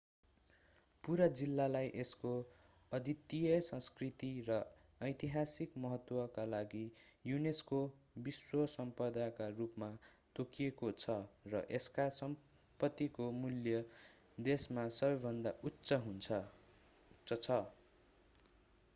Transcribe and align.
पूरा 1.03 1.25
जिल्लालाई 1.39 1.89
यसको 1.95 2.29
अद्वितीय 2.91 3.57
सांस्कृतिक 3.67 4.39
र 4.47 4.55
ऐतिहासिक 5.01 5.75
महत्त्व 5.83 6.21
का 6.37 6.45
लागि 6.47 6.81
unesco 7.25 7.81
विश्व 8.29 8.63
सम्पदाका 8.73 9.51
रूपमा 9.59 9.91
तोकिएको 10.35 10.91
छ 10.97 11.19
र 11.53 11.63
यसका 11.69 12.09
सम्पत्तिको 12.17 13.31
मूल्य 13.37 13.85
देशमा 14.45 14.89
सबैभन्दा 14.97 15.55
उच्च 15.63 16.01
छ 16.21 16.43